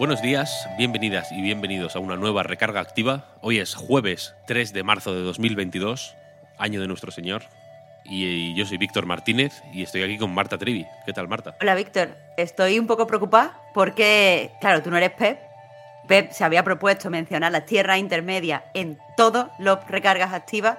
[0.00, 3.26] Buenos días, bienvenidas y bienvenidos a una nueva recarga activa.
[3.42, 6.16] Hoy es jueves 3 de marzo de 2022,
[6.56, 7.42] año de nuestro Señor.
[8.06, 10.86] Y yo soy Víctor Martínez y estoy aquí con Marta Trivi.
[11.04, 11.54] ¿Qué tal, Marta?
[11.60, 12.16] Hola, Víctor.
[12.38, 15.38] Estoy un poco preocupada porque, claro, tú no eres Pep.
[16.08, 20.78] Pep se había propuesto mencionar las tierras intermedias en todos los recargas activas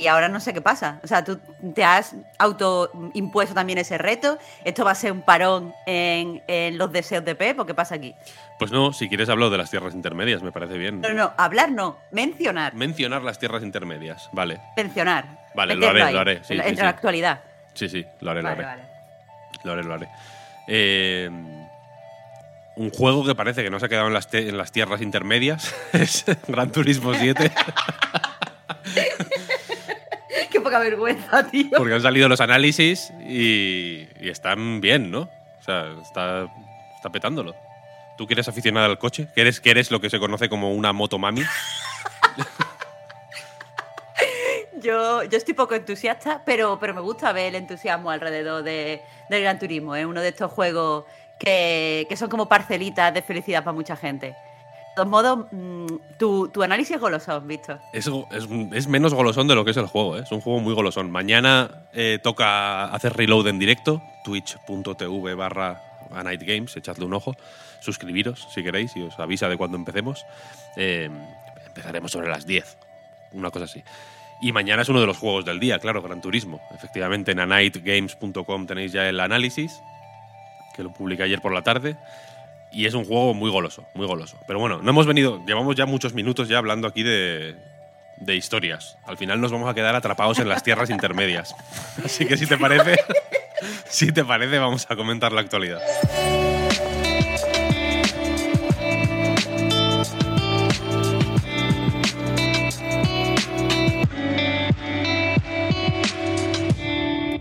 [0.00, 1.00] y ahora no sé qué pasa.
[1.02, 1.38] O sea, tú
[1.74, 4.38] te has autoimpuesto también ese reto.
[4.64, 7.94] ¿Esto va a ser un parón en, en los deseos de Pep o qué pasa
[7.94, 8.14] aquí?
[8.58, 11.00] Pues no, si quieres hablo de las tierras intermedias, me parece bien.
[11.00, 12.74] No, no, hablar no, mencionar.
[12.74, 14.60] Mencionar las tierras intermedias, vale.
[14.76, 15.46] Mencionar.
[15.54, 16.44] Vale, lo haré, lo haré.
[16.44, 16.74] Sí, sí.
[16.76, 17.40] la actualidad.
[17.74, 18.82] Sí, sí, lo haré, Vale, lo haré.
[18.82, 18.96] vale.
[19.64, 20.08] Lo haré, lo haré.
[20.68, 21.30] Eh,
[22.76, 25.74] un juego que parece que no se ha quedado en las, en las tierras intermedias
[25.92, 27.50] es Gran Turismo 7,
[28.94, 29.24] Qué
[30.66, 31.70] poca vergüenza, tío.
[31.76, 35.22] porque han salido los análisis y, y están bien, ¿no?
[35.60, 36.48] O sea, está,
[36.96, 37.54] está petándolo.
[38.16, 39.28] ¿Tú que eres aficionada al coche?
[39.34, 41.42] ¿Que eres, que eres lo que se conoce como una motomami?
[44.78, 49.42] Yo, yo estoy poco entusiasta, pero, pero me gusta ver el entusiasmo alrededor de, del
[49.42, 49.96] Gran Turismo.
[49.96, 51.06] Es uno de estos juegos
[51.40, 54.36] que, que son como parcelitas de felicidad para mucha gente.
[54.96, 55.86] Todos modos, mm,
[56.18, 57.80] tu, tu análisis es goloso, Víctor.
[57.92, 60.22] Es, es, es menos golosón de lo que es el juego, ¿eh?
[60.22, 61.10] es un juego muy golosón.
[61.10, 65.82] Mañana eh, toca hacer reload en directo, twitch.tv barra
[66.76, 67.36] echadle un ojo,
[67.80, 70.24] suscribiros si queréis y os avisa de cuando empecemos.
[70.76, 71.10] Eh,
[71.66, 72.78] empezaremos sobre las 10,
[73.32, 73.82] una cosa así.
[74.40, 76.58] Y mañana es uno de los juegos del día, claro, Gran Turismo.
[76.74, 79.78] Efectivamente, en anightgames.com tenéis ya el análisis,
[80.74, 81.98] que lo publiqué ayer por la tarde.
[82.76, 84.38] Y es un juego muy goloso, muy goloso.
[84.46, 87.56] Pero bueno, no hemos venido, llevamos ya muchos minutos ya hablando aquí de,
[88.18, 88.98] de historias.
[89.06, 91.56] Al final nos vamos a quedar atrapados en las tierras intermedias.
[92.04, 92.98] Así que si te parece,
[93.88, 95.80] si te parece, vamos a comentar la actualidad.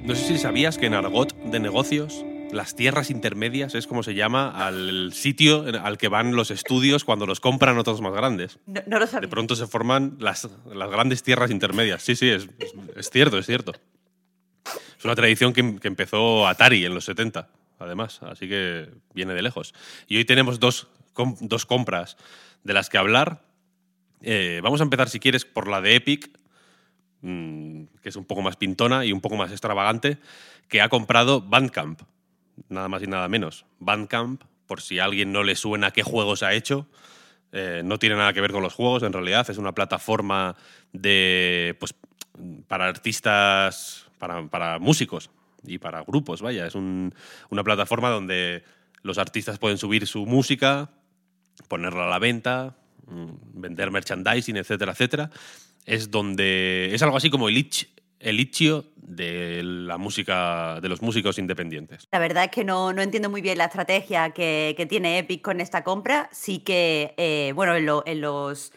[0.01, 2.23] No sé si sabías que en argot de negocios
[2.55, 7.25] las tierras intermedias es como se llama al sitio al que van los estudios cuando
[7.25, 8.59] los compran otros más grandes.
[8.65, 9.29] No, no lo De sabía.
[9.29, 12.01] pronto se forman las, las grandes tierras intermedias.
[12.01, 12.47] Sí, sí, es,
[12.95, 13.73] es- cierto, es cierto.
[14.97, 19.41] Es una tradición que, que empezó Atari en los 70, además, así que viene de
[19.41, 19.73] lejos.
[20.07, 22.17] Y hoy tenemos dos, com- dos compras
[22.63, 23.43] de las que hablar.
[24.21, 26.31] Eh, vamos a empezar, si quieres, por la de Epic,
[27.21, 30.17] mm, que es un poco más pintona y un poco más extravagante,
[30.67, 32.01] que ha comprado Bandcamp,
[32.69, 33.65] nada más y nada menos.
[33.79, 36.87] Bandcamp, por si a alguien no le suena qué juegos ha hecho,
[37.51, 40.55] eh, no tiene nada que ver con los juegos, en realidad es una plataforma
[40.91, 41.93] de, pues,
[42.67, 45.29] para artistas, para, para músicos
[45.65, 47.13] y para grupos, vaya, es un-
[47.49, 48.63] una plataforma donde
[49.03, 50.89] los artistas pueden subir su música,
[51.67, 52.75] ponerla a la venta,
[53.07, 55.29] mm, vender merchandising, etcétera, etcétera.
[55.85, 57.87] Es donde es algo así como el, itch-
[58.19, 62.07] el itch.io de la música de los músicos independientes.
[62.11, 65.41] La verdad es que no, no entiendo muy bien la estrategia que, que tiene Epic
[65.41, 66.29] con esta compra.
[66.31, 68.73] Sí que, eh, bueno, en, lo- en los...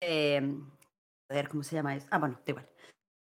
[0.00, 0.40] eh,
[1.50, 2.06] ¿cómo se llama eso?
[2.10, 2.68] Ah, bueno, da igual.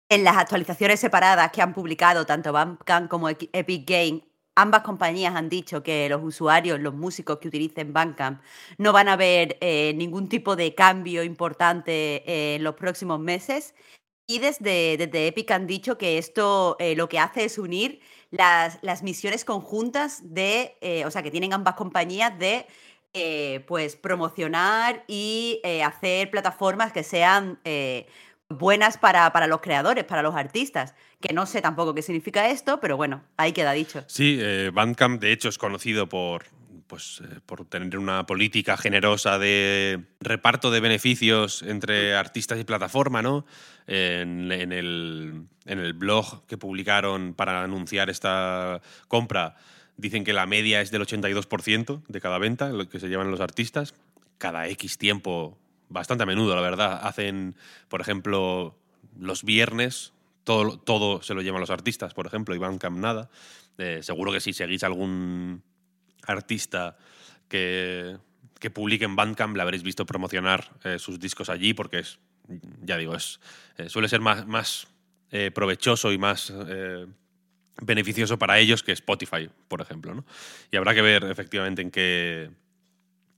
[0.10, 4.22] En las actualizaciones separadas que han publicado tanto Bandcamp como Epic Game,
[4.56, 8.42] ambas compañías han dicho que los usuarios, los músicos que utilicen Bandcamp,
[8.78, 13.74] no van a ver eh, ningún tipo de cambio importante eh, en los próximos meses.
[14.26, 18.00] Y desde, desde Epic han dicho que esto eh, lo que hace es unir
[18.32, 22.66] las, las misiones conjuntas de, eh, o sea, que tienen ambas compañías de,
[23.14, 27.60] eh, pues, promocionar y hacer plataformas que sean
[28.50, 30.96] buenas para, para los creadores, para los artistas.
[31.20, 34.04] Que no sé tampoco qué significa esto, pero bueno, ahí queda dicho.
[34.08, 34.40] Sí,
[34.74, 36.46] Bandcamp de hecho es conocido por,
[36.94, 43.24] pues, eh, por tener una política generosa de reparto de beneficios entre artistas y plataforma,
[43.24, 43.48] ¿no?
[43.88, 49.56] En, el, en el blog que publicaron para anunciar esta compra
[49.98, 53.96] dicen que la media es del 82% de cada venta, que se llevan los artistas.
[54.38, 55.58] Cada X tiempo,
[55.90, 57.56] bastante a menudo, la verdad, hacen,
[57.88, 58.78] por ejemplo,
[59.18, 60.14] los viernes
[60.44, 63.32] todo, todo se lo llevan los artistas, por ejemplo, y Bandcamp nada.
[63.80, 65.64] Eh, seguro que si seguís algún
[66.26, 66.98] artista
[67.48, 68.18] que,
[68.60, 72.20] que publique en Bandcamp, le habréis visto promocionar eh, sus discos allí, porque es,
[72.82, 73.40] ya digo, es,
[73.78, 74.88] eh, suele ser más, más
[75.32, 76.54] eh, provechoso y más
[77.82, 80.14] beneficioso para ellos que Spotify, por ejemplo.
[80.14, 80.26] ¿no?
[80.72, 82.52] Y habrá que ver efectivamente en qué,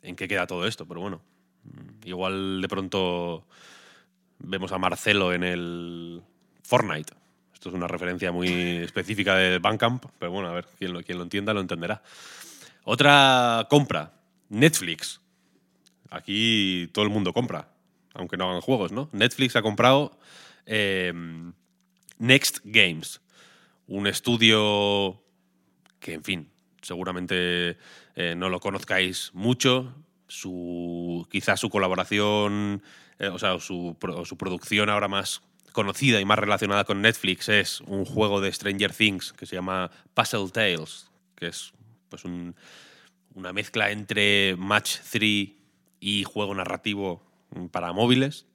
[0.01, 1.21] en qué queda todo esto, pero bueno,
[1.63, 3.47] mm, igual de pronto
[4.39, 6.21] vemos a Marcelo en el
[6.63, 7.13] Fortnite.
[7.53, 11.17] Esto es una referencia muy específica de Bandcamp, pero bueno, a ver, quien lo, quien
[11.17, 12.03] lo entienda lo entenderá.
[12.87, 14.13] Otra compra,
[14.47, 15.19] Netflix.
[16.11, 17.73] Aquí todo el mundo compra,
[18.13, 19.09] aunque no hagan juegos, ¿no?
[19.11, 20.19] Netflix ha comprado
[20.67, 21.11] eh,
[22.19, 23.21] Next Games,
[23.87, 25.19] un estudio
[25.99, 26.51] que, en fin,
[26.83, 27.77] seguramente
[28.15, 29.95] eh, no lo conozcáis mucho.
[30.27, 32.83] Su, quizás su colaboración,
[33.17, 35.41] eh, o sea, su, su producción ahora más
[35.71, 39.89] conocida y más relacionada con Netflix es un juego de Stranger Things que se llama
[40.13, 41.73] Puzzle Tales, que es
[42.09, 42.55] pues un,
[43.33, 45.49] una mezcla entre Match 3
[45.99, 47.21] y juego narrativo
[47.51, 48.47] mm, para móviles.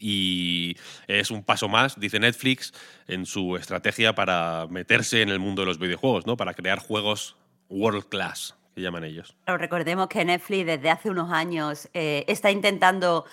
[0.00, 0.76] Y
[1.08, 2.72] es un paso más, dice Netflix,
[3.08, 6.36] en su estrategia para meterse en el mundo de los videojuegos, ¿no?
[6.36, 7.36] Para crear juegos
[7.68, 9.36] world class, que llaman ellos.
[9.44, 13.24] Pero recordemos que Netflix desde hace unos años eh, está intentando,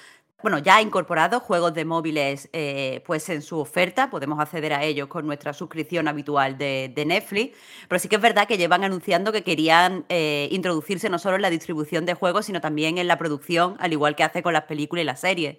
[0.41, 4.83] bueno, ya ha incorporado juegos de móviles eh, pues en su oferta, podemos acceder a
[4.83, 9.31] ellos con nuestra suscripción habitual de, Netflix, pero sí que es verdad que llevan anunciando
[9.31, 13.17] que querían eh, introducirse no solo en la distribución de juegos, sino también en la
[13.17, 15.57] producción, al igual que hace con las películas y las series.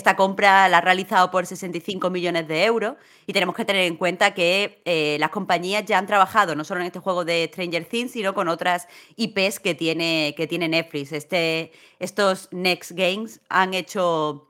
[0.00, 2.94] Esta compra la ha realizado por 65 millones de euros
[3.26, 6.80] y tenemos que tener en cuenta que eh, las compañías ya han trabajado no solo
[6.80, 11.12] en este juego de Stranger Things, sino con otras IPs que tiene, que tiene Netflix.
[11.12, 14.48] Este, estos Next Games han hecho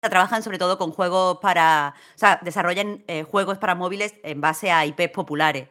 [0.00, 1.96] trabajan sobre todo con juegos para,
[2.42, 5.70] desarrollan eh, juegos para móviles en base a IPs populares.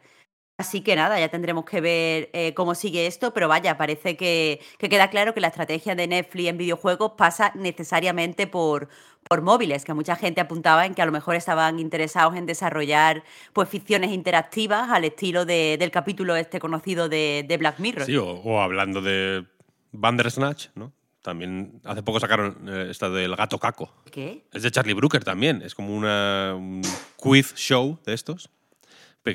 [0.56, 4.60] Así que nada, ya tendremos que ver eh, cómo sigue esto, pero vaya, parece que,
[4.78, 8.88] que queda claro que la estrategia de Netflix en videojuegos pasa necesariamente por,
[9.28, 13.24] por móviles, que mucha gente apuntaba en que a lo mejor estaban interesados en desarrollar
[13.52, 18.06] pues ficciones interactivas al estilo de- del capítulo este conocido de, de Black Mirror.
[18.06, 19.44] Sí, o, o hablando de
[19.90, 20.92] Bandersnatch, ¿no?
[21.22, 23.90] También hace poco sacaron eh, esta del gato caco.
[24.12, 24.44] ¿Qué?
[24.52, 25.62] Es de Charlie Brooker también.
[25.62, 26.82] Es como una, un
[27.16, 28.50] quiz show de estos,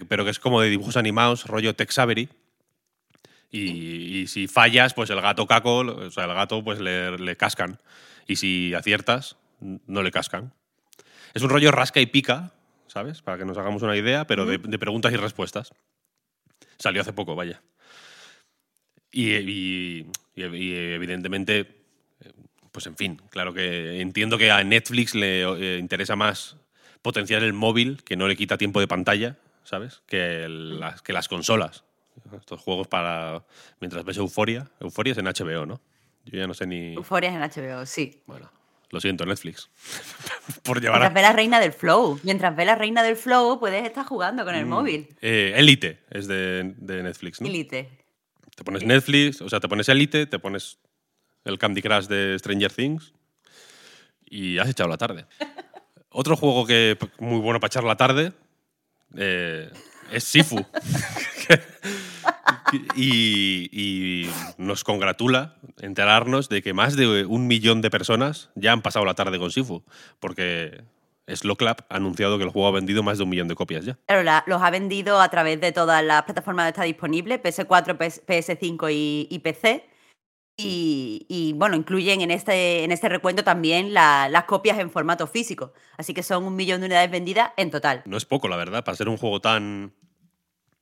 [0.07, 2.29] pero que es como de dibujos animados, rollo Tex Avery.
[3.51, 7.35] Y, y si fallas, pues el gato caco, o sea, el gato, pues le, le
[7.35, 7.79] cascan.
[8.27, 10.53] Y si aciertas, no le cascan.
[11.33, 12.53] Es un rollo rasca y pica,
[12.87, 13.21] ¿sabes?
[13.23, 15.71] Para que nos hagamos una idea, pero de, de preguntas y respuestas.
[16.77, 17.61] Salió hace poco, vaya.
[19.11, 20.05] Y, y-
[20.35, 21.65] y- evidentemente,
[22.71, 26.55] pues en fin, claro que entiendo que a Netflix le eh, interesa más
[27.01, 29.37] potenciar el móvil, que no le quita tiempo de pantalla,
[29.69, 30.01] ¿sabes?
[30.07, 31.83] Que, el- las, que las consolas.
[32.37, 33.43] Estos juegos para.
[33.79, 34.69] Mientras ves Euforia.
[34.79, 35.79] Euforia es en HBO, ¿no?
[36.25, 36.93] Yo ya no sé ni.
[36.95, 38.21] Euforias en HBO, sí.
[38.25, 38.51] Bueno,
[38.89, 39.69] lo siento, Netflix.
[40.63, 41.13] Por llevar Mientras a.
[41.13, 42.19] ve la reina del flow.
[42.23, 45.07] Mientras ve la reina del flow, puedes estar jugando con el móvil.
[45.21, 47.47] Eh, Elite es de, de Netflix, ¿no?
[47.47, 47.89] Elite.
[48.55, 50.79] Te pones Netflix, o sea, te pones Elite, te pones
[51.45, 53.13] el Candy Crush de Stranger Things
[54.25, 55.25] y has echado la tarde.
[56.09, 58.33] Otro juego que muy bueno para echar la tarde
[59.15, 59.69] eh,
[60.11, 60.65] es Sifu.
[62.95, 69.05] y, nos congratula enterarnos de que más de un millón de personas ya han pasado
[69.05, 69.83] la tarde con Sifu,
[70.19, 70.83] porque
[71.27, 73.97] Slowclap ha anunciado que el juego ha vendido más de un millón de copias ya.
[74.07, 77.97] Claro, la- los ha vendido a través de todas las plataformas donde está disponible, PS4,
[77.97, 79.85] PS, PS5 y, y PC.
[80.67, 85.25] Y, y, bueno, incluyen en este, en este recuento también la- las copias en formato
[85.27, 85.73] físico.
[85.97, 88.01] Así que son un millón de unidades vendidas en total.
[88.05, 89.93] No es poco, la verdad, para ser un juego tan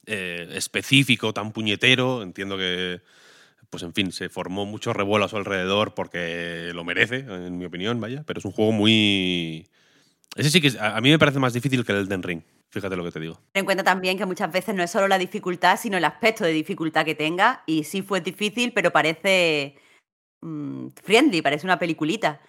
[0.06, 2.24] eh, específico, tan puñetero.
[2.24, 3.02] Entiendo que,
[3.70, 7.66] pues en fin, se formó mucho revuelo a su alrededor porque lo merece, en mi
[7.66, 8.24] opinión, vaya.
[8.26, 9.68] Pero es un juego muy.
[10.36, 12.42] Ese sí que a mí me parece más difícil que el Elden Ring.
[12.70, 13.36] Fíjate lo que te digo.
[13.54, 16.44] Ten en cuenta también que muchas veces no es solo la dificultad, sino el aspecto
[16.44, 17.64] de dificultad que tenga.
[17.66, 19.76] Y sí fue difícil, pero parece
[20.42, 22.42] mm, friendly, parece una peliculita.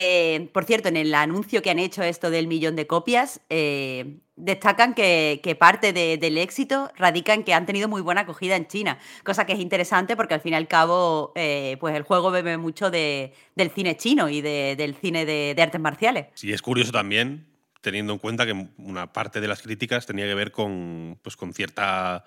[0.00, 4.18] Eh, por cierto, en el anuncio que han hecho esto del millón de copias, eh,
[4.36, 8.54] destacan que, que parte de- del éxito radica en que han tenido muy buena acogida
[8.54, 12.04] en China, cosa que es interesante porque al fin y al cabo, eh, pues el
[12.04, 16.26] juego bebe mucho de- del cine chino y de- del cine de, artes marciales.
[16.34, 17.48] Sí, es curioso también,
[17.80, 21.52] teniendo en cuenta que una parte de las críticas tenía que ver con, pues, con
[21.52, 22.24] cierta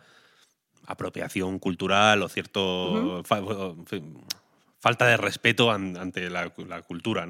[0.85, 3.23] apropiación cultural o cierto
[4.81, 7.27] falta de respeto ante la, cultura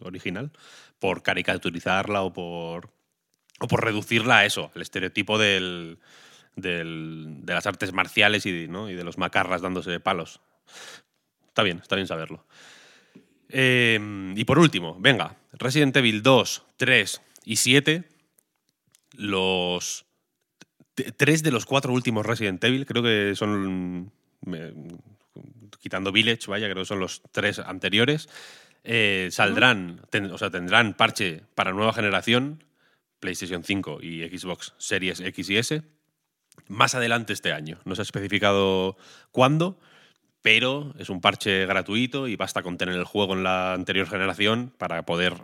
[0.00, 0.50] original
[0.98, 2.90] por caricaturizarla o por,
[3.60, 6.00] o por reducirla a eso, el estereotipo del,
[6.56, 10.40] de las artes marciales y, y de los macarras dándose palos.
[11.46, 12.44] Está bien, está bien saberlo.
[13.48, 18.04] Em, y por último, venga, Resident Evil 2, 3 y 7,
[19.14, 20.04] los
[21.16, 24.12] tres de los cuatro últimos Resident Evil, creo que son,
[25.78, 28.28] quitando Village, vaya, creo que son los tres anteriores,
[28.84, 30.00] eh, saldrán,
[30.32, 32.64] o sea, tendrán parche para nueva generación,
[33.20, 35.82] PlayStation 5 y Xbox Series X y S,
[36.68, 37.78] más adelante este año.
[37.84, 38.96] No se ha especificado
[39.32, 39.78] cuándo,
[40.42, 44.72] pero es un parche gratuito y basta con tener el juego en la anterior generación
[44.78, 45.34] para poder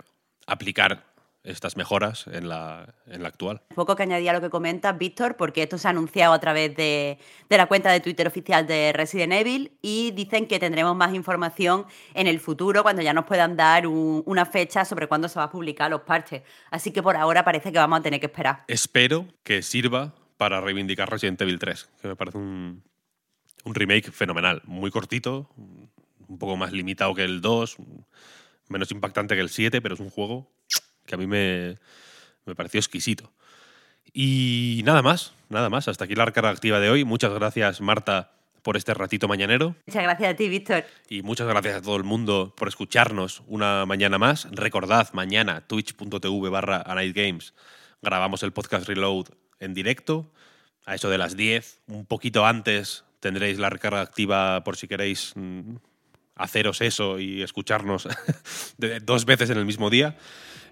[0.46, 1.13] aplicar
[1.44, 3.60] estas mejoras en la, en la actual.
[3.74, 7.18] Poco que añadía lo que comentas, Víctor, porque esto se ha anunciado a través de,
[7.48, 11.84] de, la cuenta de Twitter oficial de Resident Evil y dicen que tendremos más información
[12.14, 15.50] en el futuro cuando ya nos puedan dar una fecha sobre cuándo se va a
[15.50, 16.42] publicar los parches.
[16.70, 18.64] Así que por ahora parece que vamos a tener que esperar.
[18.66, 22.82] Espero que sirva para reivindicar Resident Evil 3, que me parece un,
[23.64, 27.76] un remake fenomenal, muy cortito, un poco más limitado que el 2,
[28.68, 30.50] menos impactante que el 7, pero es un juego
[31.06, 31.76] que a mí me,
[32.46, 33.32] me pareció exquisito.
[34.12, 35.88] Y nada más, nada más.
[35.88, 37.04] Hasta aquí la carga activa de hoy.
[37.04, 38.32] Muchas gracias, Marta,
[38.62, 39.75] por este ratito mañanero.
[39.87, 40.84] Muchas gracias a ti, Víctor.
[41.08, 44.49] Y muchas gracias a todo el mundo por escucharnos una mañana más.
[44.50, 47.54] Recordad, mañana, twitch.tv barra Games,
[48.02, 49.26] grabamos el podcast Reload
[49.61, 50.30] en directo,
[50.87, 55.32] a eso de las 10, un poquito antes tendréis la recarga activa por si queréis
[55.34, 55.76] mm,
[56.37, 58.09] haceros eso y escucharnos
[59.03, 60.17] dos veces en el mismo día.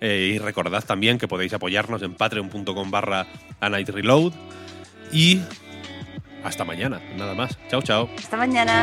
[0.01, 3.27] Eh, y recordad también que podéis apoyarnos en patreon.com barra
[3.61, 4.33] Reload.
[5.13, 5.41] Y
[6.43, 7.57] hasta mañana, nada más.
[7.71, 8.09] Chao, chao.
[8.19, 8.83] Hasta mañana.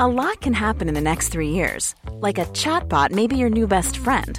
[0.00, 1.96] A lot can happen in the next three years.
[2.20, 4.38] Like a chatbot may be your new best friend.